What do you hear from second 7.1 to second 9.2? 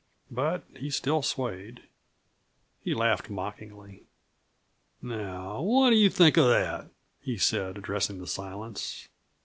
he said, addressing the silence.